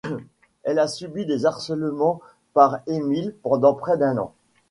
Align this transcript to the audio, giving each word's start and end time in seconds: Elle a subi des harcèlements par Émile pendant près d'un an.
Elle 0.63 0.79
a 0.79 0.87
subi 0.87 1.27
des 1.27 1.45
harcèlements 1.45 2.21
par 2.55 2.79
Émile 2.87 3.35
pendant 3.43 3.75
près 3.75 3.99
d'un 3.99 4.17
an. 4.17 4.33